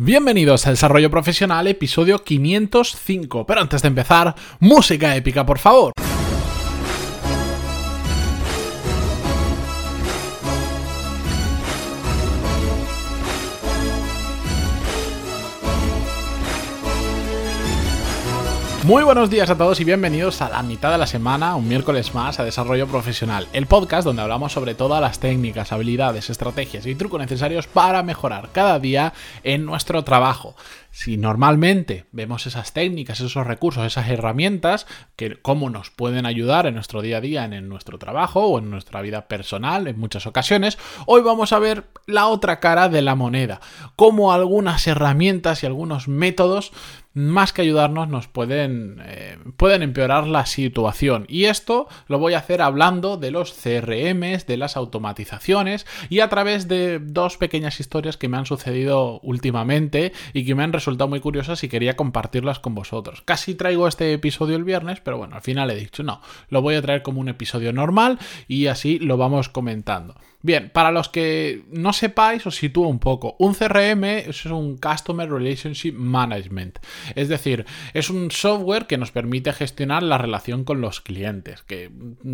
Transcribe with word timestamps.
Bienvenidos 0.00 0.64
a 0.64 0.70
Desarrollo 0.70 1.10
Profesional, 1.10 1.66
episodio 1.66 2.22
505. 2.22 3.44
Pero 3.44 3.60
antes 3.60 3.82
de 3.82 3.88
empezar, 3.88 4.32
música 4.60 5.16
épica, 5.16 5.44
por 5.44 5.58
favor. 5.58 5.92
Muy 18.88 19.02
buenos 19.02 19.28
días 19.28 19.50
a 19.50 19.58
todos 19.58 19.80
y 19.80 19.84
bienvenidos 19.84 20.40
a 20.40 20.48
la 20.48 20.62
mitad 20.62 20.90
de 20.90 20.96
la 20.96 21.06
semana, 21.06 21.56
un 21.56 21.68
miércoles 21.68 22.14
más, 22.14 22.40
a 22.40 22.44
Desarrollo 22.44 22.86
Profesional, 22.86 23.46
el 23.52 23.66
podcast 23.66 24.06
donde 24.06 24.22
hablamos 24.22 24.54
sobre 24.54 24.74
todas 24.74 25.02
las 25.02 25.18
técnicas, 25.18 25.72
habilidades, 25.72 26.30
estrategias 26.30 26.86
y 26.86 26.94
trucos 26.94 27.20
necesarios 27.20 27.66
para 27.66 28.02
mejorar 28.02 28.48
cada 28.50 28.78
día 28.78 29.12
en 29.44 29.66
nuestro 29.66 30.04
trabajo. 30.04 30.56
Si 30.90 31.18
normalmente 31.18 32.06
vemos 32.12 32.46
esas 32.46 32.72
técnicas, 32.72 33.20
esos 33.20 33.46
recursos, 33.46 33.84
esas 33.84 34.08
herramientas, 34.08 34.86
que 35.16 35.36
cómo 35.42 35.68
nos 35.68 35.90
pueden 35.90 36.24
ayudar 36.24 36.66
en 36.66 36.74
nuestro 36.74 37.02
día 37.02 37.18
a 37.18 37.20
día, 37.20 37.44
en, 37.44 37.68
nuestro 37.68 37.98
trabajo 37.98 38.46
o 38.46 38.58
en 38.58 38.70
nuestra 38.70 39.02
vida 39.02 39.28
personal 39.28 39.86
en 39.86 40.00
muchas 40.00 40.26
ocasiones, 40.26 40.78
hoy 41.04 41.20
vamos 41.20 41.52
a 41.52 41.58
ver 41.58 41.84
la 42.06 42.26
otra 42.26 42.58
cara 42.58 42.88
de 42.88 43.02
la 43.02 43.14
moneda, 43.14 43.60
cómo 43.96 44.32
algunas 44.32 44.86
herramientas 44.86 45.62
y 45.62 45.66
algunos 45.66 46.08
métodos 46.08 46.72
más 47.18 47.52
que 47.52 47.62
ayudarnos, 47.62 48.08
nos 48.08 48.28
pueden, 48.28 49.02
eh, 49.04 49.38
pueden 49.56 49.82
empeorar 49.82 50.28
la 50.28 50.46
situación. 50.46 51.26
Y 51.28 51.46
esto 51.46 51.88
lo 52.06 52.20
voy 52.20 52.34
a 52.34 52.38
hacer 52.38 52.62
hablando 52.62 53.16
de 53.16 53.32
los 53.32 53.52
CRMs, 53.52 54.46
de 54.46 54.56
las 54.56 54.76
automatizaciones 54.76 55.84
y 56.08 56.20
a 56.20 56.28
través 56.28 56.68
de 56.68 57.00
dos 57.00 57.36
pequeñas 57.36 57.80
historias 57.80 58.16
que 58.16 58.28
me 58.28 58.36
han 58.36 58.46
sucedido 58.46 59.18
últimamente 59.24 60.12
y 60.32 60.44
que 60.44 60.54
me 60.54 60.62
han 60.62 60.72
resultado 60.72 61.08
muy 61.08 61.18
curiosas 61.18 61.64
y 61.64 61.68
quería 61.68 61.96
compartirlas 61.96 62.60
con 62.60 62.76
vosotros. 62.76 63.22
Casi 63.24 63.56
traigo 63.56 63.88
este 63.88 64.12
episodio 64.12 64.54
el 64.54 64.64
viernes, 64.64 65.00
pero 65.00 65.18
bueno, 65.18 65.34
al 65.34 65.42
final 65.42 65.70
he 65.70 65.74
dicho 65.74 66.04
no, 66.04 66.20
lo 66.50 66.62
voy 66.62 66.76
a 66.76 66.82
traer 66.82 67.02
como 67.02 67.20
un 67.20 67.28
episodio 67.28 67.72
normal 67.72 68.20
y 68.46 68.68
así 68.68 69.00
lo 69.00 69.16
vamos 69.16 69.48
comentando. 69.48 70.14
Bien, 70.40 70.70
para 70.72 70.92
los 70.92 71.08
que 71.08 71.64
no 71.72 71.92
sepáis, 71.92 72.46
os 72.46 72.54
sitúo 72.54 72.86
un 72.86 73.00
poco. 73.00 73.34
Un 73.40 73.54
CRM 73.54 74.04
es 74.04 74.46
un 74.46 74.76
Customer 74.76 75.28
Relationship 75.28 75.94
Management. 75.94 76.78
Es 77.16 77.28
decir, 77.28 77.66
es 77.92 78.08
un 78.08 78.30
software 78.30 78.86
que 78.86 78.98
nos 78.98 79.10
permite 79.10 79.52
gestionar 79.52 80.04
la 80.04 80.16
relación 80.16 80.62
con 80.62 80.80
los 80.80 81.00
clientes. 81.00 81.62
Que 81.62 81.90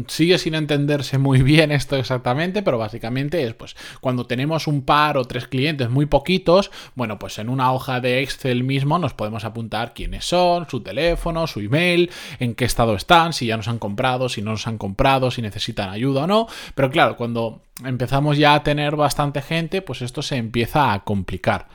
sigue 0.09 0.37
sin 0.37 0.55
entenderse 0.55 1.17
muy 1.17 1.41
bien 1.41 1.73
esto 1.73 1.97
exactamente, 1.97 2.63
pero 2.63 2.77
básicamente 2.77 3.43
es 3.43 3.55
pues 3.55 3.75
cuando 4.03 4.27
tenemos 4.27 4.67
un 4.67 4.83
par 4.83 5.17
o 5.17 5.25
tres 5.25 5.49
clientes 5.49 5.89
muy 5.89 6.05
poquitos, 6.05 6.71
bueno, 6.95 7.19
pues 7.19 7.39
en 7.39 7.49
una 7.49 7.73
hoja 7.73 8.03
de 8.03 8.21
Excel 8.21 8.65
mismo 8.65 8.99
nos 8.99 9.15
podemos 9.15 9.47
apuntar 9.47 9.95
quiénes 9.95 10.27
son, 10.27 10.69
su 10.69 10.83
teléfono, 10.83 11.47
su 11.47 11.61
email, 11.61 12.11
en 12.39 12.55
qué 12.55 12.67
estado 12.67 12.97
están, 12.97 13.33
si 13.33 13.47
ya 13.47 13.57
nos 13.57 13.69
han 13.69 13.79
comprado, 13.79 14.29
si 14.29 14.43
no 14.43 14.51
nos 14.51 14.67
han 14.67 14.77
comprado, 14.77 15.31
si 15.31 15.41
necesitan 15.41 15.89
ayuda 15.89 16.25
o 16.25 16.27
no. 16.27 16.49
Pero 16.75 16.91
claro, 16.91 17.17
cuando 17.17 17.63
empezamos 17.83 18.39
ya 18.39 18.55
a 18.55 18.63
tener 18.63 18.97
bastante 18.97 19.43
gente, 19.43 19.83
pues 19.83 20.03
esto 20.03 20.23
se 20.23 20.37
empieza 20.37 20.93
a 20.93 21.05
complicar. 21.05 21.69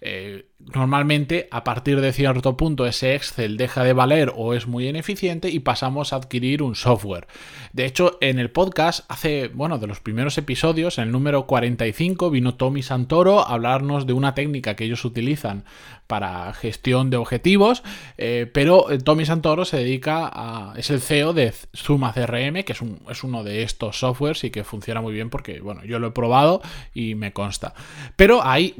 Eh, 0.00 0.49
normalmente 0.74 1.48
a 1.50 1.64
partir 1.64 2.00
de 2.00 2.12
cierto 2.12 2.56
punto 2.56 2.86
ese 2.86 3.14
Excel 3.14 3.56
deja 3.56 3.82
de 3.84 3.92
valer 3.92 4.32
o 4.34 4.54
es 4.54 4.66
muy 4.66 4.88
ineficiente 4.88 5.50
y 5.50 5.60
pasamos 5.60 6.12
a 6.12 6.16
adquirir 6.16 6.62
un 6.62 6.74
software. 6.74 7.26
De 7.72 7.86
hecho, 7.86 8.18
en 8.20 8.38
el 8.38 8.50
podcast, 8.50 9.04
hace, 9.08 9.48
bueno, 9.48 9.78
de 9.78 9.86
los 9.86 10.00
primeros 10.00 10.36
episodios, 10.38 10.98
en 10.98 11.04
el 11.04 11.12
número 11.12 11.46
45, 11.46 12.30
vino 12.30 12.54
Tommy 12.54 12.82
Santoro 12.82 13.40
a 13.40 13.52
hablarnos 13.52 14.06
de 14.06 14.12
una 14.12 14.34
técnica 14.34 14.74
que 14.76 14.84
ellos 14.84 15.04
utilizan 15.04 15.64
para 16.06 16.52
gestión 16.54 17.08
de 17.08 17.16
objetivos, 17.16 17.84
eh, 18.18 18.50
pero 18.52 18.90
eh, 18.90 18.98
Tommy 18.98 19.24
Santoro 19.24 19.64
se 19.64 19.76
dedica 19.76 20.28
a... 20.32 20.74
es 20.76 20.90
el 20.90 21.00
CEO 21.00 21.32
de 21.32 21.54
Zuma 21.76 22.12
CRM, 22.12 22.64
que 22.64 22.72
es, 22.72 22.82
un, 22.82 23.00
es 23.08 23.22
uno 23.22 23.44
de 23.44 23.62
estos 23.62 24.00
softwares 24.00 24.42
y 24.42 24.50
que 24.50 24.64
funciona 24.64 25.00
muy 25.00 25.12
bien 25.12 25.30
porque, 25.30 25.60
bueno, 25.60 25.84
yo 25.84 26.00
lo 26.00 26.08
he 26.08 26.10
probado 26.10 26.62
y 26.92 27.14
me 27.14 27.32
consta. 27.32 27.74
Pero 28.16 28.44
ahí, 28.44 28.74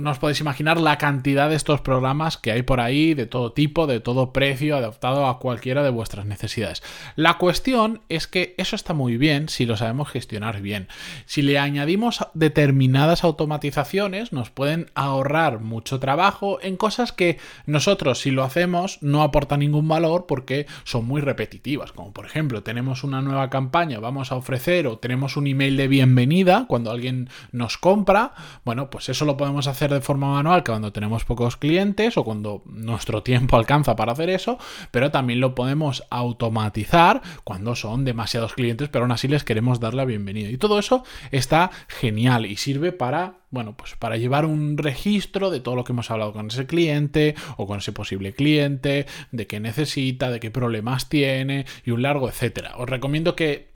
no 0.00 0.10
os 0.10 0.18
podéis 0.18 0.40
imaginar 0.40 0.80
la 0.80 0.98
cantidad 0.98 1.05
de 1.06 1.54
estos 1.54 1.80
programas 1.82 2.36
que 2.36 2.50
hay 2.50 2.62
por 2.62 2.80
ahí, 2.80 3.14
de 3.14 3.26
todo 3.26 3.52
tipo, 3.52 3.86
de 3.86 4.00
todo 4.00 4.32
precio, 4.32 4.76
adaptado 4.76 5.26
a 5.26 5.38
cualquiera 5.38 5.84
de 5.84 5.90
vuestras 5.90 6.26
necesidades. 6.26 6.82
La 7.14 7.38
cuestión 7.38 8.00
es 8.08 8.26
que 8.26 8.54
eso 8.58 8.74
está 8.74 8.92
muy 8.92 9.16
bien 9.16 9.48
si 9.48 9.66
lo 9.66 9.76
sabemos 9.76 10.08
gestionar 10.08 10.60
bien. 10.60 10.88
Si 11.24 11.42
le 11.42 11.60
añadimos 11.60 12.26
determinadas 12.34 13.22
automatizaciones, 13.22 14.32
nos 14.32 14.50
pueden 14.50 14.90
ahorrar 14.94 15.60
mucho 15.60 16.00
trabajo 16.00 16.58
en 16.60 16.76
cosas 16.76 17.12
que 17.12 17.38
nosotros, 17.66 18.18
si 18.18 18.32
lo 18.32 18.42
hacemos, 18.42 18.98
no 19.00 19.22
aporta 19.22 19.56
ningún 19.56 19.86
valor 19.86 20.26
porque 20.26 20.66
son 20.82 21.06
muy 21.06 21.20
repetitivas. 21.20 21.92
Como 21.92 22.12
por 22.12 22.26
ejemplo, 22.26 22.64
tenemos 22.64 23.04
una 23.04 23.22
nueva 23.22 23.48
campaña, 23.48 24.00
vamos 24.00 24.32
a 24.32 24.36
ofrecer 24.36 24.88
o 24.88 24.98
tenemos 24.98 25.36
un 25.36 25.46
email 25.46 25.76
de 25.76 25.86
bienvenida 25.86 26.64
cuando 26.66 26.90
alguien 26.90 27.28
nos 27.52 27.78
compra. 27.78 28.32
Bueno, 28.64 28.90
pues 28.90 29.08
eso 29.08 29.24
lo 29.24 29.36
podemos 29.36 29.68
hacer 29.68 29.92
de 29.92 30.00
forma 30.00 30.32
manual 30.32 30.64
cuando 30.64 30.92
tenemos 30.96 31.26
pocos 31.26 31.58
clientes 31.58 32.16
o 32.16 32.24
cuando 32.24 32.62
nuestro 32.64 33.22
tiempo 33.22 33.56
alcanza 33.58 33.96
para 33.96 34.12
hacer 34.12 34.30
eso, 34.30 34.56
pero 34.90 35.10
también 35.10 35.40
lo 35.40 35.54
podemos 35.54 36.04
automatizar 36.08 37.20
cuando 37.44 37.76
son 37.76 38.06
demasiados 38.06 38.54
clientes, 38.54 38.88
pero 38.88 39.04
aún 39.04 39.12
así 39.12 39.28
les 39.28 39.44
queremos 39.44 39.78
dar 39.78 39.92
la 39.92 40.06
bienvenida. 40.06 40.48
Y 40.48 40.56
todo 40.56 40.78
eso 40.78 41.04
está 41.32 41.70
genial 41.86 42.46
y 42.46 42.56
sirve 42.56 42.92
para 42.92 43.34
bueno, 43.50 43.76
pues 43.76 43.94
para 43.94 44.16
llevar 44.16 44.44
un 44.44 44.76
registro 44.76 45.50
de 45.50 45.60
todo 45.60 45.76
lo 45.76 45.84
que 45.84 45.92
hemos 45.92 46.10
hablado 46.10 46.32
con 46.32 46.48
ese 46.48 46.66
cliente 46.66 47.34
o 47.56 47.66
con 47.66 47.78
ese 47.78 47.92
posible 47.92 48.32
cliente, 48.32 49.06
de 49.30 49.46
qué 49.46 49.60
necesita, 49.60 50.30
de 50.30 50.40
qué 50.40 50.50
problemas 50.50 51.08
tiene 51.08 51.64
y 51.84 51.90
un 51.92 52.02
largo 52.02 52.28
etcétera. 52.28 52.74
Os 52.76 52.88
recomiendo 52.88 53.36
que 53.36 53.75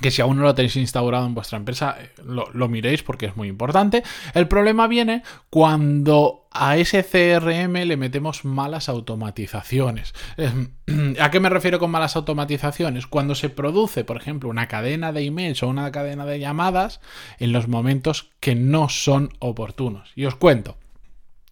que 0.00 0.10
si 0.10 0.20
aún 0.20 0.36
no 0.36 0.42
lo 0.42 0.54
tenéis 0.54 0.76
instaurado 0.76 1.26
en 1.26 1.34
vuestra 1.34 1.58
empresa, 1.58 1.96
eh, 1.98 2.10
lo, 2.24 2.68
miréis 2.68 3.02
porque 3.02 3.26
es 3.26 3.36
muy 3.36 3.48
importante. 3.48 4.02
El 4.34 4.46
problema 4.46 4.86
viene 4.88 5.22
cuando 5.48 6.46
a 6.52 6.76
ese 6.76 7.02
CRM 7.02 7.72
le 7.72 7.96
metemos 7.96 8.44
malas 8.44 8.88
automatizaciones. 8.90 10.14
¿A 11.20 11.30
qué 11.30 11.40
me 11.40 11.48
refiero 11.48 11.78
con 11.78 11.90
malas 11.90 12.16
automatizaciones? 12.16 13.06
Cuando 13.06 13.34
se 13.34 13.48
produce, 13.48 14.04
por 14.04 14.18
ejemplo, 14.18 14.50
una 14.50 14.68
cadena 14.68 15.12
de 15.12 15.24
emails 15.24 15.62
o 15.62 15.68
una 15.68 15.90
cadena 15.90 16.26
de 16.26 16.40
llamadas 16.40 17.00
en 17.38 17.52
los 17.52 17.66
momentos 17.66 18.30
que 18.40 18.54
no 18.54 18.90
son 18.90 19.30
oportunos. 19.38 20.12
Y 20.14 20.26
os 20.26 20.34
cuento. 20.34 20.76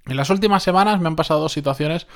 En 0.07 0.19
las 0.19 0.29
últimas 0.29 0.63
semanas 0.63 1.01
me 1.01 1.09
han 1.09 1.17
pasado 1.17 1.41
dos 1.41 1.53
situaciones 1.53 2.07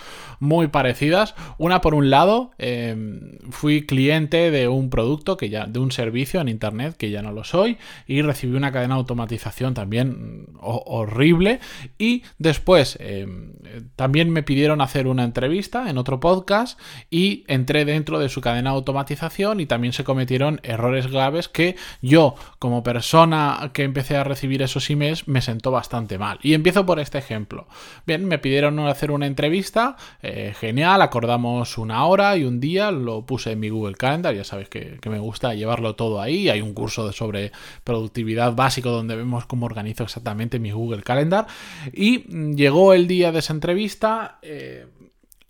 muy 0.41 0.69
parecidas. 0.69 1.34
Una 1.56 1.81
por 1.81 1.94
un 1.94 2.10
lado, 2.10 2.50
em, 2.59 3.38
fui 3.50 3.87
cliente 3.87 4.50
de 4.50 4.69
un 4.69 4.91
producto 4.91 5.38
que 5.38 5.49
ya, 5.49 5.65
de 5.65 5.78
un 5.78 5.91
servicio 5.91 6.41
en 6.41 6.48
internet 6.48 6.97
que 6.98 7.10
ya 7.10 7.22
no 7.22 7.32
lo 7.32 7.44
soy, 7.44 7.78
y 8.06 8.21
recibí 8.21 8.54
una 8.56 8.72
cadena 8.72 8.94
de 8.94 9.00
automatización 9.00 9.72
también 9.72 10.10
mm, 10.10 10.59
horrible. 10.60 11.60
Y 11.97 12.25
después 12.38 12.98
em, 13.00 13.54
también 13.97 14.31
me 14.31 14.43
pidieron 14.43 14.82
hacer 14.82 15.06
una 15.06 15.25
entrevista 15.25 15.88
en 15.88 15.97
otro 15.97 16.21
podcast 16.21 16.78
y 17.09 17.44
entré 17.48 17.87
dentro 17.87 18.19
de 18.19 18.28
su 18.28 18.43
cadena 18.43 18.71
de 18.71 18.77
automatización 18.77 19.60
y 19.60 19.66
también 19.66 19.94
se 19.94 20.04
cometieron 20.04 20.60
errores 20.62 21.10
graves 21.10 21.48
que 21.48 21.77
yo, 22.03 22.34
como 22.59 22.82
persona 22.82 23.71
que 23.72 23.84
empecé 23.84 24.16
a 24.19 24.25
recibir 24.25 24.60
esos 24.60 24.91
emails, 24.91 25.27
me 25.27 25.41
sentó 25.41 25.71
bastante 25.71 26.19
mal. 26.19 26.38
Y 26.43 26.53
empiezo 26.53 26.84
por 26.84 27.00
este 27.00 27.16
ejemplo. 27.16 27.66
Bien, 28.06 28.25
me 28.25 28.39
pidieron 28.39 28.78
hacer 28.81 29.11
una 29.11 29.27
entrevista, 29.27 29.97
eh, 30.22 30.55
genial, 30.59 31.03
acordamos 31.03 31.78
una 31.78 32.05
hora 32.06 32.37
y 32.37 32.44
un 32.44 32.61
día, 32.61 32.91
lo 32.91 33.27
puse 33.27 33.53
en 33.53 33.61
mi 33.61 33.69
Google 33.69 33.97
Calendar, 33.97 34.34
ya 34.34 34.44
sabes 34.44 34.69
que, 34.69 34.99
me 35.09 35.19
gusta 35.19 35.55
llevarlo 35.55 35.97
todo 35.97 36.21
ahí, 36.21 36.50
hay 36.50 36.61
un 36.61 36.75
curso 36.75 37.11
sobre 37.12 37.50
productividad 37.83 38.55
básico 38.55 38.91
donde 38.91 39.16
vemos 39.16 39.47
cómo 39.47 39.65
organizo 39.66 40.05
exactamente 40.05 40.59
mi 40.59 40.71
Google 40.71 41.03
Calendar 41.03 41.47
y 41.93 42.25
llegó 42.55 42.93
el 42.93 43.06
día 43.06 43.33
de 43.33 43.39
esa 43.39 43.55
entrevista. 43.55 44.39
Eh, 44.42 44.86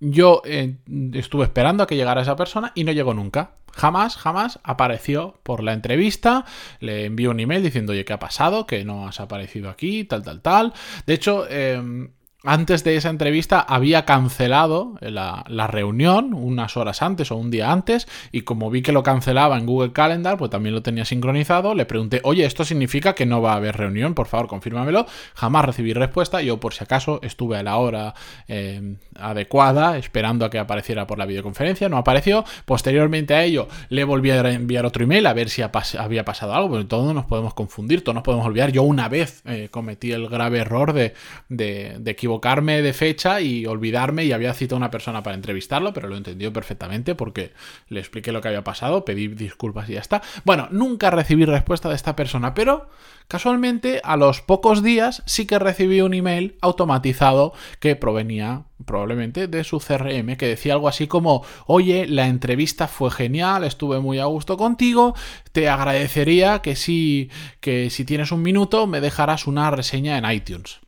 yo 0.01 0.43
eh, 0.45 0.77
estuve 1.13 1.45
esperando 1.45 1.83
a 1.83 1.87
que 1.87 1.97
llegara 1.97 2.23
esa 2.23 2.37
persona 2.37 2.73
y 2.75 2.85
no 2.85 2.93
llegó 2.93 3.15
nunca. 3.15 3.53
Jamás, 3.73 4.17
jamás 4.17 4.59
apareció 4.63 5.39
por 5.43 5.63
la 5.63 5.73
entrevista. 5.73 6.45
Le 6.81 7.07
envió 7.07 7.31
un 7.31 7.41
email 7.41 7.63
diciendo, 7.63 7.93
oye, 7.93 8.05
¿qué 8.05 8.13
ha 8.13 8.19
pasado? 8.19 8.67
Que 8.67 8.85
no 8.85 9.07
has 9.07 9.21
aparecido 9.21 9.71
aquí, 9.71 10.05
tal, 10.05 10.23
tal, 10.23 10.41
tal. 10.41 10.73
De 11.07 11.15
hecho, 11.15 11.49
em, 11.49 12.11
antes 12.45 12.85
de 12.85 12.95
esa 12.95 13.11
entrevista 13.11 13.59
había 13.59 14.05
cancelado 14.05 14.95
la, 15.01 15.45
reunión 15.67 16.35
unas 16.35 16.77
horas 16.77 17.03
antes 17.03 17.33
o 17.33 17.37
un 17.37 17.51
día 17.51 17.73
antes 17.73 18.07
y 18.31 18.43
como 18.43 18.71
vi 18.71 18.81
que 18.81 18.93
lo 18.93 19.03
cancelaba 19.03 19.59
en 19.59 19.67
Google 19.67 19.93
Calendar, 19.93 20.39
pues 20.39 20.49
también 20.49 20.73
lo 20.73 20.83
tenía 20.83 21.05
sincronizado, 21.05 21.75
le 21.75 21.85
pregunté, 21.85 22.21
oye, 22.23 22.45
¿esto 22.45 22.65
significa 22.65 23.17
que 23.17 23.27
no 23.27 23.43
va 23.43 23.55
a 23.55 23.57
haber 23.57 23.77
reunión? 23.77 24.15
Por 24.15 24.29
favor, 24.29 24.47
confírmamelo. 24.47 25.07
Jamás 25.35 25.65
recibí 25.65 25.93
respuesta, 25.95 26.41
yo 26.41 26.61
por 26.61 26.75
si 26.75 26.85
acaso 26.85 27.19
estuve 27.23 27.57
a 27.57 27.65
la 27.65 27.77
hora 27.77 28.15
eh, 28.47 28.97
adecuada 29.17 29.99
esperando 29.99 30.45
a 30.45 30.51
que 30.51 30.61
apareciera 30.61 31.09
por 31.09 31.19
la 31.19 31.27
videoconferencia, 31.27 31.89
no 31.89 31.97
apareció. 31.97 32.45
Posteriormente 32.65 33.35
a 33.35 33.43
ello 33.43 33.67
le 33.89 34.05
volví 34.05 34.31
a 34.31 34.49
enviar 34.49 34.87
otro 34.87 35.03
email 35.03 35.27
a 35.27 35.33
ver 35.33 35.49
si 35.51 35.63
había 35.63 36.25
pasado 36.25 36.55
algo, 36.55 36.71
porque 36.71 36.85
todos 36.85 37.13
nos 37.13 37.27
podemos 37.27 37.53
confundir, 37.55 38.05
todos 38.05 38.15
nos 38.15 38.25
podemos 38.25 38.47
olvidar. 38.47 38.71
Yo 38.71 38.85
una 38.85 39.09
vez 39.09 39.43
eh, 39.45 39.69
cometí 39.73 40.13
el 40.13 40.29
grave 40.29 40.61
error 40.61 40.93
de, 40.93 41.15
de, 41.49 41.97
de 41.99 42.17
equivocarme 42.29 42.83
de 42.83 42.93
fecha 42.93 43.41
y 43.41 43.65
olvidarme 43.65 44.25
y 44.27 44.33
había 44.33 44.53
citado 44.53 44.77
a 44.77 44.79
una 44.79 44.91
persona 44.91 45.23
para 45.23 45.35
entrevistarlo, 45.35 45.95
pero 45.95 46.09
lo 46.09 46.17
entendió 46.17 46.53
perfectamente 46.53 47.15
porque 47.15 47.53
le 47.89 48.01
expliqué 48.01 48.33
lo 48.33 48.43
que 48.43 48.49
había 48.49 48.63
pasado, 48.63 49.05
pedí 49.05 49.29
disculpas 49.29 49.89
y 49.89 49.95
ya 49.95 50.01
está. 50.01 50.21
Bueno, 50.45 50.69
nunca 50.71 51.11
recibí 51.11 51.47
respuesta 51.47 51.89
de 51.89 51.95
esta 51.95 52.15
persona, 52.15 52.53
pero 52.53 52.91
casualmente 53.29 54.03
a 54.05 54.19
los 54.19 54.43
pocos 54.43 54.83
días 54.83 55.23
sí 55.25 55.47
que 55.47 55.59
recibí 55.59 56.03
un 56.03 56.13
email 56.13 56.59
automatizado 56.61 57.55
que 57.81 57.97
provenía 57.97 58.65
probablemente 58.85 59.49
de 59.49 59.65
su 59.65 59.79
CRM 59.79 60.37
que 60.37 60.47
decía 60.47 60.75
algo 60.75 60.89
así 60.89 61.07
como, 61.07 61.45
oye, 61.67 62.07
la 62.07 62.29
entrevista 62.29 62.89
fue 62.89 63.11
genial, 63.11 63.65
estuve 63.65 64.01
muy 64.01 64.19
a 64.19 64.27
gusto 64.27 64.59
contigo, 64.59 65.15
te 65.53 65.71
agradecería 65.71 66.61
que 66.61 66.77
si, 66.77 67.31
que 67.61 67.89
si 67.89 68.05
tienes 68.05 68.33
un 68.33 68.43
minuto 68.43 68.87
me 68.87 69.01
dejaras 69.01 69.47
una 69.47 69.71
reseña 69.71 70.19
en 70.19 70.31
iTunes. 70.31 70.81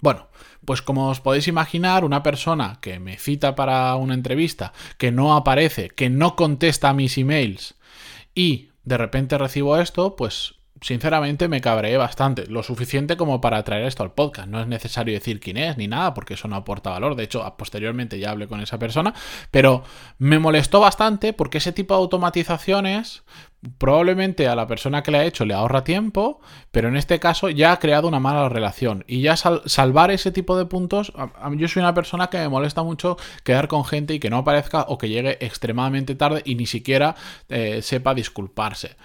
Bueno, 0.00 0.28
pues 0.64 0.82
como 0.82 1.08
os 1.08 1.20
podéis 1.20 1.48
imaginar, 1.48 2.04
una 2.04 2.22
persona 2.22 2.78
que 2.80 2.98
me 2.98 3.18
cita 3.18 3.54
para 3.54 3.94
una 3.96 4.14
entrevista, 4.14 4.72
que 4.98 5.12
no 5.12 5.36
aparece, 5.36 5.90
que 5.90 6.10
no 6.10 6.36
contesta 6.36 6.90
a 6.90 6.94
mis 6.94 7.16
emails 7.18 7.74
y 8.34 8.70
de 8.84 8.98
repente 8.98 9.38
recibo 9.38 9.78
esto, 9.78 10.16
pues 10.16 10.54
sinceramente 10.80 11.48
me 11.48 11.60
cabreé 11.60 11.96
bastante, 11.96 12.46
lo 12.46 12.62
suficiente 12.62 13.16
como 13.16 13.40
para 13.40 13.62
traer 13.62 13.86
esto 13.86 14.02
al 14.02 14.12
podcast. 14.12 14.48
No 14.48 14.60
es 14.60 14.66
necesario 14.66 15.14
decir 15.14 15.40
quién 15.40 15.56
es 15.56 15.76
ni 15.76 15.88
nada, 15.88 16.14
porque 16.14 16.34
eso 16.34 16.48
no 16.48 16.56
aporta 16.56 16.90
valor. 16.90 17.16
De 17.16 17.24
hecho, 17.24 17.54
posteriormente 17.56 18.18
ya 18.18 18.30
hablé 18.30 18.46
con 18.46 18.60
esa 18.60 18.78
persona, 18.78 19.14
pero 19.50 19.84
me 20.18 20.38
molestó 20.38 20.80
bastante 20.80 21.32
porque 21.32 21.58
ese 21.58 21.72
tipo 21.72 21.94
de 21.94 22.00
automatizaciones 22.00 23.22
probablemente 23.78 24.48
a 24.48 24.54
la 24.54 24.66
persona 24.66 25.02
que 25.02 25.10
le 25.10 25.18
ha 25.18 25.24
hecho 25.24 25.44
le 25.44 25.54
ahorra 25.54 25.82
tiempo, 25.82 26.40
pero 26.70 26.88
en 26.88 26.96
este 26.96 27.18
caso 27.18 27.48
ya 27.50 27.72
ha 27.72 27.78
creado 27.78 28.06
una 28.06 28.20
mala 28.20 28.48
relación. 28.48 29.04
Y 29.06 29.22
ya 29.22 29.36
salvar 29.36 30.10
ese 30.10 30.30
tipo 30.30 30.56
de 30.56 30.66
puntos, 30.66 31.12
yo 31.56 31.68
soy 31.68 31.80
una 31.80 31.94
persona 31.94 32.28
que 32.28 32.38
me 32.38 32.48
molesta 32.48 32.82
mucho 32.82 33.16
quedar 33.44 33.68
con 33.68 33.84
gente 33.84 34.14
y 34.14 34.20
que 34.20 34.30
no 34.30 34.38
aparezca 34.38 34.82
o 34.88 34.98
que 34.98 35.08
llegue 35.08 35.38
extremadamente 35.44 36.14
tarde 36.14 36.42
y 36.44 36.54
ni 36.54 36.66
siquiera 36.66 37.16
eh, 37.48 37.80
sepa 37.82 38.14
disculparse 38.14 38.96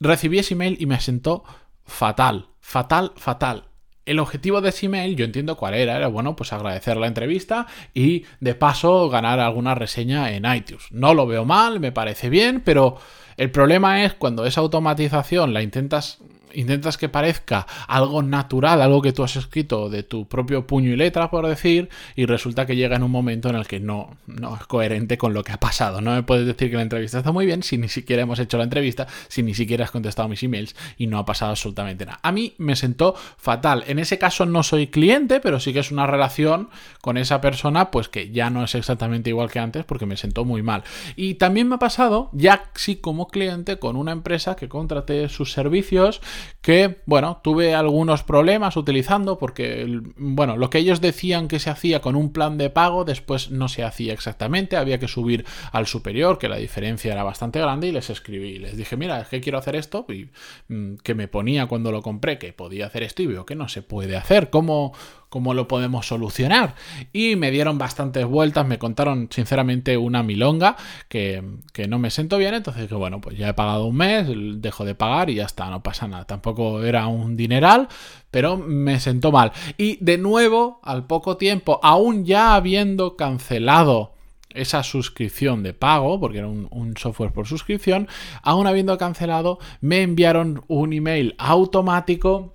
recibí 0.00 0.38
ese 0.38 0.54
email 0.54 0.76
y 0.80 0.86
me 0.86 1.00
sentó 1.00 1.44
fatal, 1.84 2.48
fatal, 2.60 3.12
fatal. 3.16 3.64
El 4.06 4.18
objetivo 4.18 4.60
de 4.60 4.68
ese 4.68 4.86
email, 4.86 5.16
yo 5.16 5.24
entiendo 5.24 5.56
cuál 5.56 5.74
era, 5.74 5.96
era 5.96 6.08
bueno, 6.08 6.36
pues 6.36 6.52
agradecer 6.52 6.96
la 6.98 7.06
entrevista 7.06 7.66
y 7.94 8.24
de 8.40 8.54
paso 8.54 9.08
ganar 9.08 9.40
alguna 9.40 9.74
reseña 9.74 10.32
en 10.32 10.44
iTunes. 10.44 10.84
No 10.90 11.14
lo 11.14 11.26
veo 11.26 11.46
mal, 11.46 11.80
me 11.80 11.90
parece 11.90 12.28
bien, 12.28 12.60
pero 12.60 12.98
el 13.36 13.50
problema 13.50 14.04
es 14.04 14.12
cuando 14.12 14.44
esa 14.44 14.60
automatización 14.60 15.54
la 15.54 15.62
intentas 15.62 16.18
intentas 16.54 16.96
que 16.96 17.08
parezca 17.08 17.66
algo 17.88 18.22
natural, 18.22 18.82
algo 18.82 19.02
que 19.02 19.12
tú 19.12 19.22
has 19.22 19.36
escrito 19.36 19.88
de 19.88 20.02
tu 20.02 20.26
propio 20.26 20.66
puño 20.66 20.90
y 20.90 20.96
letra, 20.96 21.30
por 21.30 21.46
decir, 21.46 21.88
y 22.16 22.26
resulta 22.26 22.66
que 22.66 22.76
llega 22.76 22.96
en 22.96 23.02
un 23.02 23.10
momento 23.10 23.48
en 23.48 23.56
el 23.56 23.66
que 23.66 23.80
no, 23.80 24.16
no 24.26 24.56
es 24.56 24.66
coherente 24.66 25.18
con 25.18 25.34
lo 25.34 25.44
que 25.44 25.52
ha 25.52 25.60
pasado. 25.60 26.00
No 26.00 26.14
me 26.14 26.22
puedes 26.22 26.46
decir 26.46 26.70
que 26.70 26.76
la 26.76 26.82
entrevista 26.82 27.18
está 27.18 27.32
muy 27.32 27.46
bien 27.46 27.62
si 27.62 27.78
ni 27.78 27.88
siquiera 27.88 28.22
hemos 28.22 28.38
hecho 28.38 28.58
la 28.58 28.64
entrevista, 28.64 29.06
si 29.28 29.42
ni 29.42 29.54
siquiera 29.54 29.84
has 29.84 29.90
contestado 29.90 30.28
mis 30.28 30.42
emails 30.42 30.74
y 30.96 31.06
no 31.06 31.18
ha 31.18 31.24
pasado 31.24 31.50
absolutamente 31.50 32.06
nada. 32.06 32.20
A 32.22 32.32
mí 32.32 32.54
me 32.58 32.76
sentó 32.76 33.14
fatal. 33.36 33.84
En 33.86 33.98
ese 33.98 34.18
caso 34.18 34.46
no 34.46 34.62
soy 34.62 34.88
cliente, 34.88 35.40
pero 35.40 35.60
sí 35.60 35.72
que 35.72 35.80
es 35.80 35.90
una 35.90 36.06
relación 36.06 36.68
con 37.00 37.16
esa 37.16 37.40
persona, 37.40 37.90
pues 37.90 38.08
que 38.08 38.30
ya 38.30 38.50
no 38.50 38.64
es 38.64 38.74
exactamente 38.74 39.30
igual 39.30 39.50
que 39.50 39.58
antes 39.58 39.84
porque 39.84 40.06
me 40.06 40.16
sentó 40.16 40.44
muy 40.44 40.62
mal. 40.62 40.84
Y 41.16 41.34
también 41.34 41.68
me 41.68 41.76
ha 41.76 41.78
pasado, 41.78 42.30
ya 42.32 42.70
sí 42.74 42.96
como 42.96 43.28
cliente, 43.28 43.78
con 43.78 43.96
una 43.96 44.12
empresa 44.12 44.56
que 44.56 44.68
contraté 44.68 45.28
sus 45.28 45.52
servicios 45.52 46.20
que, 46.60 47.02
bueno, 47.06 47.40
tuve 47.42 47.74
algunos 47.74 48.22
problemas 48.22 48.76
utilizando 48.76 49.38
porque, 49.38 50.00
bueno, 50.16 50.56
lo 50.56 50.70
que 50.70 50.78
ellos 50.78 51.00
decían 51.00 51.48
que 51.48 51.58
se 51.58 51.70
hacía 51.70 52.00
con 52.00 52.16
un 52.16 52.32
plan 52.32 52.58
de 52.58 52.70
pago 52.70 53.04
después 53.04 53.50
no 53.50 53.68
se 53.68 53.84
hacía 53.84 54.12
exactamente, 54.12 54.76
había 54.76 54.98
que 54.98 55.08
subir 55.08 55.44
al 55.72 55.86
superior, 55.86 56.38
que 56.38 56.48
la 56.48 56.56
diferencia 56.56 57.12
era 57.12 57.22
bastante 57.22 57.60
grande 57.60 57.88
y 57.88 57.92
les 57.92 58.10
escribí, 58.10 58.58
les 58.58 58.76
dije, 58.76 58.96
mira, 58.96 59.20
es 59.20 59.28
que 59.28 59.40
quiero 59.40 59.58
hacer 59.58 59.76
esto 59.76 60.06
y 60.08 60.30
mm, 60.68 60.96
que 61.02 61.14
me 61.14 61.28
ponía 61.28 61.66
cuando 61.66 61.92
lo 61.92 62.02
compré 62.02 62.38
que 62.38 62.52
podía 62.52 62.86
hacer 62.86 63.02
esto 63.02 63.22
y 63.22 63.26
veo 63.26 63.44
que 63.46 63.54
no 63.54 63.68
se 63.68 63.82
puede 63.82 64.16
hacer, 64.16 64.50
¿cómo, 64.50 64.92
cómo 65.34 65.52
lo 65.52 65.66
podemos 65.66 66.06
solucionar. 66.06 66.76
Y 67.12 67.34
me 67.34 67.50
dieron 67.50 67.76
bastantes 67.76 68.24
vueltas, 68.24 68.68
me 68.68 68.78
contaron 68.78 69.26
sinceramente 69.32 69.96
una 69.96 70.22
milonga 70.22 70.76
que, 71.08 71.42
no 71.88 71.98
me 71.98 72.10
siento 72.10 72.38
bien, 72.38 72.54
entonces 72.54 72.86
que 72.86 72.94
bueno, 72.94 73.20
pues 73.20 73.36
ya 73.36 73.48
he 73.48 73.54
pagado 73.54 73.86
un 73.86 73.96
mes, 73.96 74.28
dejo 74.62 74.84
de 74.84 74.94
pagar 74.94 75.30
y 75.30 75.34
ya 75.34 75.44
está, 75.46 75.68
no 75.70 75.82
pasa 75.82 76.06
nada. 76.06 76.24
Tampoco 76.34 76.82
era 76.82 77.06
un 77.06 77.36
dineral, 77.36 77.86
pero 78.32 78.56
me 78.56 78.98
sentó 78.98 79.30
mal. 79.30 79.52
Y 79.78 80.04
de 80.04 80.18
nuevo, 80.18 80.80
al 80.82 81.06
poco 81.06 81.36
tiempo, 81.36 81.78
aún 81.80 82.24
ya 82.24 82.56
habiendo 82.56 83.14
cancelado 83.14 84.14
esa 84.50 84.82
suscripción 84.82 85.62
de 85.62 85.74
pago, 85.74 86.18
porque 86.18 86.38
era 86.38 86.48
un, 86.48 86.94
software 86.96 87.30
por 87.30 87.46
suscripción, 87.46 88.08
aún 88.42 88.66
habiendo 88.66 88.98
cancelado, 88.98 89.60
me 89.80 90.02
enviaron 90.02 90.64
un 90.66 90.92
email 90.92 91.36
automático 91.38 92.52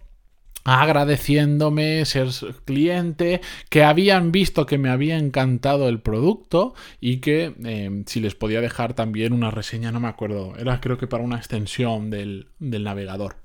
agradeciéndome 0.65 2.03
ser 2.03 2.27
cliente, 2.65 3.39
que 3.69 3.85
habían 3.85 4.33
visto 4.33 4.65
que 4.65 4.77
me 4.77 4.89
había 4.89 5.17
encantado 5.17 5.87
el 5.87 6.01
producto 6.01 6.73
y 6.99 7.17
que 7.21 7.55
em, 7.63 8.03
si 8.05 8.19
les 8.19 8.35
podía 8.35 8.59
dejar 8.59 8.93
también 8.93 9.31
una 9.31 9.51
reseña, 9.51 9.93
no 9.93 10.01
me 10.01 10.09
acuerdo, 10.09 10.57
era 10.57 10.81
creo 10.81 10.97
que 10.97 11.07
para 11.07 11.23
una 11.23 11.37
extensión 11.37 12.09
del 12.09 12.49
navegador. 12.59 13.37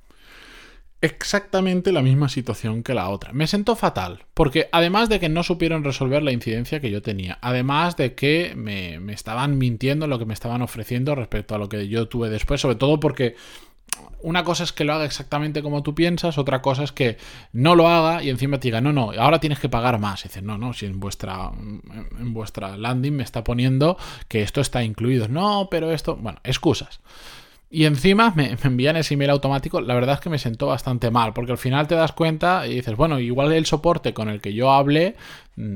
Exactamente 1.05 1.93
la 1.93 2.01
misma 2.01 2.31
situación 2.31 2.83
que 2.83 2.95
la 2.95 3.11
otra. 3.11 3.35
Me 3.35 3.47
sentó 3.47 3.77
fatal, 3.77 4.25
porque 4.33 4.71
además 4.73 5.11
de 5.11 5.21
que 5.21 5.29
no 5.29 5.43
supieron 5.43 5.85
resolver 5.85 6.23
la 6.23 6.33
incidencia 6.33 6.81
que 6.81 6.91
yo 6.91 7.03
tenía, 7.03 7.37
además 7.43 7.99
de 7.99 8.15
que 8.15 8.55
me, 8.57 9.01
me 9.01 9.13
estaban 9.13 9.59
mintiendo 9.59 10.07
lo 10.07 10.19
que 10.19 10.25
me 10.25 10.33
estaban 10.33 10.63
ofreciendo 10.63 11.15
respecto 11.15 11.55
a 11.55 11.59
lo 11.59 11.69
que 11.69 11.89
yo 11.89 12.09
tuve 12.09 12.31
después, 12.31 12.63
sobre 12.63 12.77
todo 12.77 13.01
porque 13.01 13.37
una 14.23 14.45
cosa 14.45 14.65
es 14.65 14.73
que 14.73 14.85
lo 14.85 14.95
haga 14.95 15.05
exactamente 15.05 15.63
como 15.63 15.83
tú 15.83 15.95
piensas, 15.95 16.39
otra 16.39 16.63
cosa 16.63 16.85
es 16.85 16.93
que 16.93 17.19
no 17.53 17.77
lo 17.77 17.87
haga 17.87 18.23
y 18.23 18.31
encima 18.31 18.59
te 18.59 18.69
diga, 18.69 18.81
no, 18.81 18.91
no, 18.95 19.13
ahora 19.19 19.41
tienes 19.41 19.59
que 19.59 19.69
pagar 19.69 19.99
más. 19.99 20.25
Y 20.25 20.29
dices, 20.29 20.43
no, 20.43 20.57
no, 20.57 20.73
si 20.73 20.87
en 20.87 21.01
vuestra, 21.01 21.51
en 22.19 22.33
vuestra 22.33 22.79
landing 22.79 23.13
me 23.13 23.25
está 23.25 23.45
poniendo 23.45 23.99
que 24.27 24.41
esto 24.41 24.63
está 24.63 24.83
incluido. 24.83 25.29
No, 25.29 25.69
pero 25.71 25.93
esto, 25.93 26.17
bueno, 26.17 26.41
excusas. 26.45 27.01
Y 27.77 27.87
encima 27.87 28.33
me, 28.37 28.57
envían 28.63 28.97
ese 28.97 29.15
email 29.15 29.31
automático, 29.31 29.81
la 29.81 29.95
verdad 29.95 30.15
es 30.15 30.21
que 30.21 30.31
me 30.31 30.39
sentó 30.39 30.69
bastante 30.69 31.11
mal, 31.11 31.33
porque 31.33 31.51
al 31.51 31.59
final 31.59 31.89
te 31.89 31.97
das 31.97 32.13
cuenta 32.13 32.69
y 32.69 32.77
dices, 32.77 32.95
bueno, 32.97 33.19
igual 33.19 33.53
el 33.53 33.67
soporte 33.67 34.15
con 34.15 34.29
el 34.29 34.41
que 34.41 34.55
yo 34.55 34.71
hablé 34.71 35.17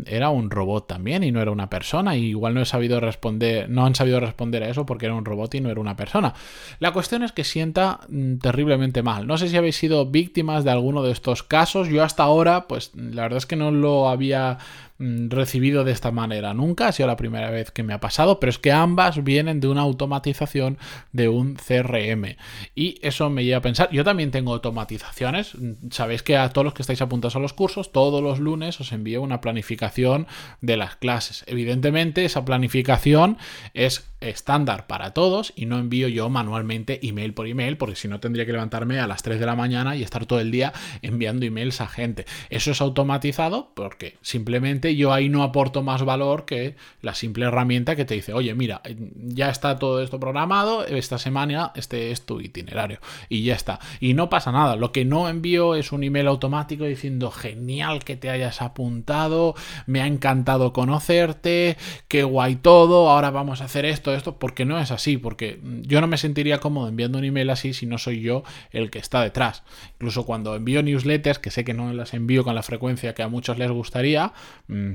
era 0.07 0.31
un 0.31 0.51
robot 0.51 0.87
también 0.87 1.23
y 1.23 1.31
no 1.31 1.41
era 1.41 1.51
una 1.51 1.70
persona, 1.70 2.17
y 2.17 2.27
igual 2.27 2.55
no 2.55 2.63
he 2.63 2.67
sabido 2.67 3.01
responder, 3.01 3.69
no 3.70 3.87
han 3.87 3.94
sabido 3.94 4.20
responder 4.20 4.63
a 4.63 4.69
eso 4.69 4.87
porque 4.87 5.06
era 5.06 5.15
un 5.15 5.25
robot 5.25 5.55
y 5.55 5.61
no 5.61 5.70
era 5.70 5.81
una 5.81 5.97
persona. 5.97 6.35
La 6.81 6.93
cuestión 6.93 7.23
es 7.23 7.32
que 7.32 7.44
sienta 7.44 8.01
mm, 8.08 8.39
terriblemente 8.39 9.03
mal. 9.03 9.27
No 9.27 9.39
sé 9.39 9.49
si 9.49 9.56
habéis 9.56 9.77
sido 9.77 10.06
víctimas 10.06 10.65
de 10.65 10.70
alguno 10.70 11.03
de 11.03 11.13
estos 11.13 11.43
casos, 11.43 11.89
yo 11.89 12.03
hasta 12.03 12.25
ahora, 12.25 12.67
pues 12.67 12.93
la 12.94 13.23
verdad 13.23 13.39
es 13.39 13.47
que 13.47 13.56
no 13.56 13.70
lo 13.70 14.08
había 14.08 14.58
Mm, 15.01 15.31
recibido 15.31 15.85
de 15.85 15.93
esta 15.93 16.11
manera 16.11 16.55
nunca, 16.55 16.89
ha 16.89 16.93
sido 16.93 17.06
la 17.06 17.15
primera 17.15 17.51
vez 17.51 17.70
que 17.70 17.85
me 17.85 17.93
ha 17.93 18.01
pasado, 18.01 18.41
pero 18.41 18.51
es 18.51 18.58
que 18.58 18.73
ambas 18.73 19.23
vienen 19.23 19.61
de 19.61 19.69
una 19.69 19.82
automatización 19.82 20.77
de 21.13 21.29
un 21.29 21.55
CRM. 21.55 22.37
Y 22.75 22.99
eso 23.03 23.31
me 23.31 23.44
lleva 23.44 23.58
a 23.58 23.63
pensar, 23.63 23.91
yo 23.93 24.03
también 24.03 24.32
tengo 24.32 24.53
automatizaciones, 24.53 25.53
sabéis 25.91 26.25
que 26.25 26.37
a 26.37 26.49
todos 26.51 26.65
los 26.65 26.75
que 26.75 26.82
estáis 26.82 27.01
apuntados 27.01 27.37
a 27.37 27.39
los 27.39 27.53
cursos, 27.53 27.93
todos 27.93 28.20
los 28.20 28.41
lunes 28.41 28.81
os 28.81 28.91
envío 28.91 29.23
una 29.23 29.41
planificación 29.41 29.68
planificación 29.69 30.27
de 30.60 30.77
las 30.77 30.96
clases. 30.96 31.44
Evidentemente, 31.46 32.25
esa 32.25 32.44
planificación 32.44 33.37
es 33.75 34.08
estándar 34.20 34.87
para 34.89 35.13
todos 35.13 35.53
y 35.55 35.67
no 35.67 35.79
envío 35.79 36.08
yo 36.08 36.29
manualmente 36.29 36.98
email 37.06 37.34
por 37.34 37.46
email 37.46 37.77
porque 37.77 37.94
si 37.94 38.08
no 38.08 38.19
tendría 38.19 38.46
que 38.46 38.53
levantarme 38.53 38.98
a 38.98 39.06
las 39.06 39.22
3 39.22 39.39
de 39.39 39.46
la 39.46 39.55
mañana 39.55 39.94
y 39.94 40.03
estar 40.03 40.27
todo 40.27 40.41
el 40.41 40.51
día 40.51 40.72
enviando 41.03 41.46
emails 41.46 41.81
a 41.81 41.87
gente. 41.87 42.27
Eso 42.51 42.72
es 42.72 42.81
automatizado 42.81 43.70
porque 43.75 44.17
simplemente 44.20 44.96
yo 44.96 45.13
ahí 45.13 45.29
no 45.29 45.43
aporto 45.43 45.82
más 45.82 46.03
valor 46.05 46.46
que 46.46 46.75
la 47.01 47.15
simple 47.15 47.46
herramienta 47.46 47.94
que 47.94 48.05
te 48.05 48.15
dice, 48.15 48.32
oye, 48.32 48.55
mira, 48.55 48.82
ya 49.15 49.51
está 49.51 49.79
todo 49.79 50.03
esto 50.03 50.19
programado, 50.19 50.84
esta 50.84 51.19
semana 51.19 51.72
este 51.77 52.10
es 52.10 52.27
tu 52.27 52.41
itinerario 52.41 52.98
y 53.29 53.44
ya 53.44 53.55
está. 53.55 53.79
Y 54.01 54.15
no 54.15 54.29
pasa 54.29 54.51
nada, 54.51 54.75
lo 54.75 54.91
que 54.91 55.05
no 55.05 55.29
envío 55.29 55.77
es 55.77 55.93
un 55.93 56.03
email 56.03 56.27
automático 56.27 56.84
diciendo, 56.84 57.31
genial 57.31 58.03
que 58.03 58.17
te 58.17 58.31
hayas 58.31 58.63
apuntado, 58.63 59.55
me 59.86 60.00
ha 60.00 60.06
encantado 60.06 60.72
conocerte, 60.72 61.77
qué 62.08 62.22
guay 62.22 62.56
todo, 62.56 63.10
ahora 63.10 63.31
vamos 63.31 63.60
a 63.60 63.65
hacer 63.65 63.84
esto 63.84 64.15
esto, 64.15 64.38
porque 64.38 64.65
no 64.65 64.79
es 64.79 64.91
así, 64.91 65.17
porque 65.17 65.60
yo 65.82 66.00
no 66.00 66.06
me 66.06 66.19
sentiría 66.19 66.58
cómodo 66.58 66.88
enviando 66.88 67.19
un 67.19 67.24
email 67.24 67.50
así 67.50 67.72
si 67.72 67.86
no 67.86 67.98
soy 67.98 68.20
yo 68.20 68.43
el 68.70 68.91
que 68.91 68.98
está 68.98 69.22
detrás. 69.22 69.62
Incluso 69.94 70.24
cuando 70.24 70.55
envío 70.55 70.82
newsletters, 70.82 71.38
que 71.38 71.50
sé 71.50 71.65
que 71.65 71.74
no 71.74 71.93
las 71.93 72.15
envío 72.15 72.44
con 72.44 72.55
la 72.55 72.62
frecuencia 72.62 73.15
que 73.15 73.22
a 73.22 73.29
muchos 73.29 73.58
les 73.58 73.70
gustaría, 73.70 74.32
mm, 74.69 74.93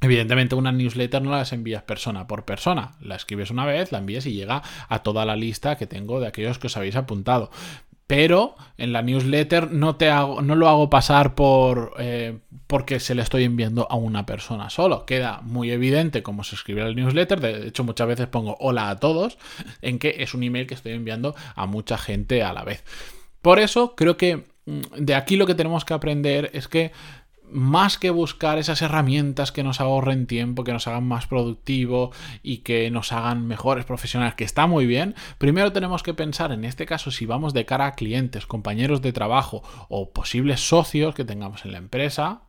Evidentemente 0.00 0.54
una 0.54 0.70
newsletter 0.70 1.20
no 1.20 1.32
las 1.32 1.52
envías 1.52 1.82
persona 1.82 2.28
por 2.28 2.44
persona, 2.44 2.92
la 3.00 3.16
escribes 3.16 3.50
una 3.50 3.66
vez, 3.66 3.90
la 3.90 3.98
envías 3.98 4.26
y 4.26 4.32
llega 4.32 4.62
a 4.88 5.02
toda 5.02 5.24
la 5.24 5.34
lista 5.34 5.76
que 5.76 5.88
tengo 5.88 6.20
de 6.20 6.28
aquellos 6.28 6.60
que 6.60 6.68
os 6.68 6.76
habéis 6.76 6.94
apuntado 6.94 7.50
pero 8.08 8.56
en 8.78 8.94
la 8.94 9.02
newsletter 9.02 9.70
no, 9.70 9.96
te 9.96 10.08
hago, 10.08 10.40
no 10.40 10.56
lo 10.56 10.66
hago 10.66 10.88
pasar 10.88 11.34
por 11.34 11.92
eh, 11.98 12.38
porque 12.66 13.00
se 13.00 13.14
le 13.14 13.20
estoy 13.20 13.44
enviando 13.44 13.86
a 13.90 13.96
una 13.96 14.24
persona 14.24 14.70
solo. 14.70 15.04
Queda 15.04 15.40
muy 15.42 15.70
evidente 15.70 16.22
cómo 16.22 16.42
se 16.42 16.56
escribe 16.56 16.80
el 16.82 16.96
newsletter. 16.96 17.38
De 17.38 17.68
hecho, 17.68 17.84
muchas 17.84 18.08
veces 18.08 18.26
pongo 18.26 18.56
hola 18.60 18.88
a 18.88 18.96
todos, 18.96 19.36
en 19.82 19.98
que 19.98 20.16
es 20.20 20.32
un 20.32 20.42
email 20.42 20.66
que 20.66 20.72
estoy 20.72 20.92
enviando 20.92 21.36
a 21.54 21.66
mucha 21.66 21.98
gente 21.98 22.42
a 22.42 22.54
la 22.54 22.64
vez. 22.64 22.82
Por 23.42 23.58
eso 23.58 23.94
creo 23.94 24.16
que 24.16 24.44
mm, 24.64 24.80
de 25.00 25.14
aquí 25.14 25.36
lo 25.36 25.46
que 25.46 25.54
tenemos 25.54 25.84
que 25.84 25.92
aprender 25.92 26.50
es 26.54 26.66
que 26.66 26.92
más 27.50 27.98
que 27.98 28.10
buscar 28.10 28.58
esas 28.58 28.82
herramientas 28.82 29.52
que 29.52 29.62
nos 29.62 29.80
ahorren 29.80 30.26
tiempo, 30.26 30.64
que 30.64 30.72
nos 30.72 30.86
hagan 30.86 31.06
más 31.06 31.26
productivo 31.26 32.12
y 32.42 32.58
que 32.58 32.90
nos 32.90 33.12
hagan 33.12 33.46
mejores 33.46 33.84
profesionales, 33.84 34.34
que 34.34 34.44
está 34.44 34.66
muy 34.66 34.86
bien, 34.86 35.14
primero 35.38 35.72
tenemos 35.72 36.02
que 36.02 36.14
pensar 36.14 36.52
en 36.52 36.64
este 36.64 36.86
caso 36.86 37.10
si 37.10 37.26
vamos 37.26 37.54
de 37.54 37.64
cara 37.64 37.86
a 37.86 37.92
clientes, 37.92 38.46
compañeros 38.46 39.02
de 39.02 39.12
trabajo 39.12 39.62
o 39.88 40.12
posibles 40.12 40.66
socios 40.66 41.14
que 41.14 41.24
tengamos 41.24 41.64
en 41.64 41.72
la 41.72 41.78
empresa, 41.78 42.42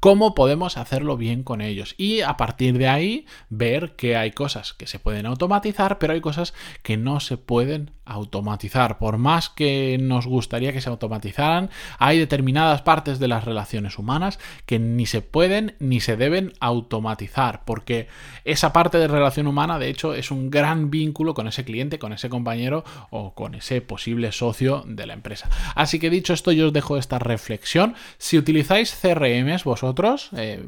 cómo 0.00 0.34
podemos 0.34 0.76
hacerlo 0.76 1.16
bien 1.16 1.42
con 1.42 1.60
ellos 1.60 1.94
y 1.96 2.22
a 2.22 2.36
partir 2.36 2.78
de 2.78 2.88
ahí 2.88 3.26
ver 3.48 3.96
que 3.96 4.16
hay 4.16 4.32
cosas 4.32 4.72
que 4.74 4.86
se 4.86 4.98
pueden 4.98 5.26
automatizar, 5.26 5.98
pero 5.98 6.12
hay 6.12 6.20
cosas 6.20 6.54
que 6.82 6.96
no 6.96 7.20
se 7.20 7.36
pueden 7.36 7.92
automatizar. 8.04 8.98
Por 8.98 9.16
más 9.18 9.48
que 9.48 9.98
nos 10.00 10.26
gustaría 10.26 10.72
que 10.72 10.80
se 10.80 10.90
automatizaran, 10.90 11.70
hay 11.98 12.18
determinadas 12.18 12.82
partes 12.82 13.18
de 13.18 13.28
las 13.28 13.44
relaciones 13.44 13.98
humanas 13.98 14.38
que 14.66 14.78
ni 14.78 15.06
se 15.06 15.22
pueden 15.22 15.76
ni 15.78 16.00
se 16.00 16.16
deben 16.16 16.52
automatizar, 16.60 17.64
porque 17.64 18.08
esa 18.44 18.72
parte 18.72 18.98
de 18.98 19.08
relación 19.08 19.46
humana, 19.46 19.78
de 19.78 19.88
hecho, 19.88 20.14
es 20.14 20.30
un 20.30 20.50
gran 20.50 20.90
vínculo 20.90 21.34
con 21.34 21.46
ese 21.48 21.64
cliente, 21.64 21.98
con 21.98 22.12
ese 22.12 22.28
compañero 22.28 22.84
o 23.10 23.34
con 23.34 23.54
ese 23.54 23.80
posible 23.80 24.32
socio 24.32 24.84
de 24.86 25.06
la 25.06 25.14
empresa. 25.14 25.48
Así 25.74 25.98
que 25.98 26.10
dicho 26.10 26.32
esto, 26.32 26.52
yo 26.52 26.66
os 26.66 26.72
dejo 26.72 26.96
esta 26.96 27.18
reflexión. 27.18 27.94
Si 28.18 28.38
utilizáis 28.38 28.96
CRMs 29.00 29.64
vosotros, 29.72 30.28
eh, 30.36 30.62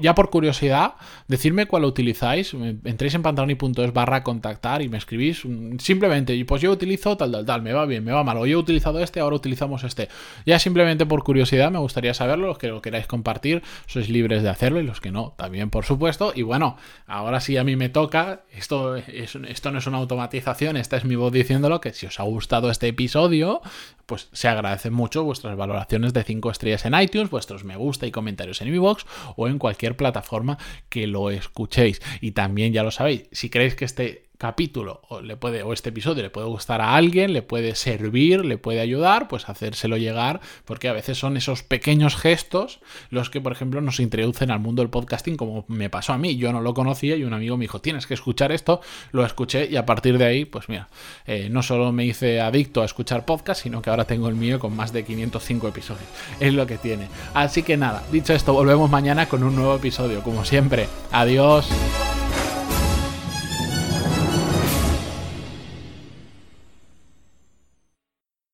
ya 0.00 0.14
por 0.14 0.28
curiosidad, 0.28 0.94
decidme 1.26 1.64
cuál 1.64 1.84
utilizáis. 1.84 2.52
Entréis 2.84 3.14
en 3.14 3.22
pantaloni.es 3.22 3.92
barra 3.94 4.22
contactar 4.22 4.82
y 4.82 4.90
me 4.90 4.98
escribís 4.98 5.42
simplemente, 5.78 6.34
y 6.34 6.44
pues 6.44 6.60
yo 6.60 6.70
utilizo 6.70 7.16
tal, 7.16 7.32
tal, 7.32 7.46
tal, 7.46 7.62
me 7.62 7.72
va 7.72 7.86
bien, 7.86 8.04
me 8.04 8.12
va 8.12 8.22
mal, 8.24 8.36
o 8.36 8.44
yo 8.44 8.58
he 8.58 8.60
utilizado 8.60 9.00
este, 9.00 9.20
ahora 9.20 9.36
utilizamos 9.36 9.84
este. 9.84 10.08
Ya 10.44 10.58
simplemente 10.58 11.06
por 11.06 11.24
curiosidad 11.24 11.70
me 11.70 11.78
gustaría 11.78 12.12
saberlo, 12.12 12.48
los 12.48 12.58
que 12.58 12.68
lo 12.68 12.82
queráis 12.82 13.06
compartir, 13.06 13.62
sois 13.86 14.10
libres 14.10 14.42
de 14.42 14.50
hacerlo 14.50 14.80
y 14.80 14.84
los 14.84 15.00
que 15.00 15.10
no, 15.10 15.32
también 15.38 15.70
por 15.70 15.86
supuesto. 15.86 16.32
Y 16.34 16.42
bueno, 16.42 16.76
ahora 17.06 17.40
sí 17.40 17.56
a 17.56 17.64
mí 17.64 17.74
me 17.74 17.88
toca, 17.88 18.42
esto, 18.52 18.96
es, 18.96 19.34
esto 19.48 19.70
no 19.70 19.78
es 19.78 19.86
una 19.86 19.96
automatización, 19.96 20.76
esta 20.76 20.98
es 20.98 21.06
mi 21.06 21.16
voz 21.16 21.32
diciéndolo, 21.32 21.80
que 21.80 21.94
si 21.94 22.04
os 22.04 22.20
ha 22.20 22.24
gustado 22.24 22.70
este 22.70 22.88
episodio, 22.88 23.62
pues 24.06 24.28
se 24.32 24.48
agradecen 24.48 24.92
mucho 24.92 25.24
vuestras 25.24 25.56
valoraciones 25.56 26.12
de 26.12 26.22
5 26.22 26.50
estrellas 26.50 26.84
en 26.84 26.98
iTunes, 26.98 27.30
vuestros 27.30 27.64
me 27.64 27.76
gusta 27.76 28.06
y 28.06 28.12
comentarios 28.12 28.62
en 28.62 28.80
box 28.80 29.04
o 29.36 29.48
en 29.48 29.58
cualquier 29.58 29.96
plataforma 29.96 30.58
que 30.88 31.06
lo 31.06 31.30
escuchéis. 31.30 32.00
Y 32.20 32.32
también 32.32 32.72
ya 32.72 32.82
lo 32.82 32.90
sabéis, 32.90 33.24
si 33.32 33.50
creéis 33.50 33.74
que 33.74 33.84
este 33.84 34.25
capítulo 34.38 35.02
o, 35.08 35.20
le 35.20 35.36
puede, 35.36 35.62
o 35.62 35.72
este 35.72 35.90
episodio 35.90 36.22
le 36.22 36.30
puede 36.30 36.46
gustar 36.46 36.80
a 36.80 36.94
alguien, 36.94 37.32
le 37.32 37.42
puede 37.42 37.74
servir, 37.74 38.44
le 38.44 38.58
puede 38.58 38.80
ayudar, 38.80 39.28
pues 39.28 39.48
hacérselo 39.48 39.96
llegar, 39.96 40.40
porque 40.64 40.88
a 40.88 40.92
veces 40.92 41.18
son 41.18 41.36
esos 41.36 41.62
pequeños 41.62 42.16
gestos 42.16 42.80
los 43.10 43.30
que, 43.30 43.40
por 43.40 43.52
ejemplo, 43.52 43.80
nos 43.80 44.00
introducen 44.00 44.50
al 44.50 44.60
mundo 44.60 44.82
del 44.82 44.90
podcasting, 44.90 45.36
como 45.36 45.64
me 45.68 45.90
pasó 45.90 46.12
a 46.12 46.18
mí. 46.18 46.36
Yo 46.36 46.52
no 46.52 46.60
lo 46.60 46.74
conocía 46.74 47.16
y 47.16 47.24
un 47.24 47.32
amigo 47.32 47.56
me 47.56 47.64
dijo, 47.64 47.80
tienes 47.80 48.06
que 48.06 48.14
escuchar 48.14 48.52
esto, 48.52 48.80
lo 49.12 49.24
escuché 49.24 49.68
y 49.70 49.76
a 49.76 49.86
partir 49.86 50.18
de 50.18 50.24
ahí, 50.24 50.44
pues 50.44 50.68
mira, 50.68 50.88
eh, 51.26 51.48
no 51.50 51.62
solo 51.62 51.92
me 51.92 52.04
hice 52.04 52.40
adicto 52.40 52.82
a 52.82 52.84
escuchar 52.84 53.24
podcast, 53.24 53.62
sino 53.62 53.82
que 53.82 53.90
ahora 53.90 54.04
tengo 54.04 54.28
el 54.28 54.34
mío 54.34 54.58
con 54.58 54.74
más 54.76 54.92
de 54.92 55.04
505 55.04 55.68
episodios. 55.68 56.08
Es 56.40 56.54
lo 56.54 56.66
que 56.66 56.78
tiene. 56.78 57.08
Así 57.34 57.62
que 57.62 57.76
nada, 57.76 58.04
dicho 58.12 58.32
esto, 58.32 58.52
volvemos 58.52 58.90
mañana 58.90 59.26
con 59.26 59.42
un 59.42 59.56
nuevo 59.56 59.76
episodio, 59.76 60.22
como 60.22 60.44
siempre. 60.44 60.88
Adiós. 61.12 61.68